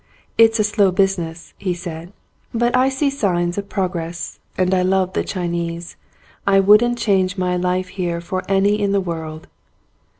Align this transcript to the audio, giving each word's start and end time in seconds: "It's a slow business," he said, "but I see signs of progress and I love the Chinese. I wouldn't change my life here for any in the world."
"It's 0.35 0.57
a 0.59 0.63
slow 0.63 0.89
business," 0.89 1.53
he 1.59 1.75
said, 1.75 2.11
"but 2.55 2.75
I 2.75 2.89
see 2.89 3.11
signs 3.11 3.59
of 3.59 3.69
progress 3.69 4.39
and 4.57 4.73
I 4.73 4.81
love 4.81 5.13
the 5.13 5.23
Chinese. 5.23 5.95
I 6.47 6.59
wouldn't 6.59 6.97
change 6.97 7.37
my 7.37 7.55
life 7.55 7.89
here 7.89 8.19
for 8.19 8.41
any 8.49 8.81
in 8.81 8.93
the 8.93 8.99
world." 8.99 9.45